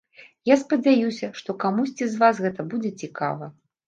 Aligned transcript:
Я 0.51 0.55
спадзяюся, 0.61 1.29
што 1.41 1.55
камусьці 1.63 2.07
з 2.13 2.21
вас 2.23 2.39
гэта 2.47 2.65
будзе 2.73 2.91
цікава. 3.03 3.51